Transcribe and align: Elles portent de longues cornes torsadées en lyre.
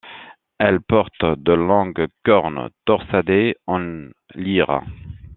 Elles 0.57 0.79
portent 0.81 1.23
de 1.23 1.53
longues 1.53 2.07
cornes 2.25 2.71
torsadées 2.85 3.55
en 3.67 4.09
lyre. 4.33 4.81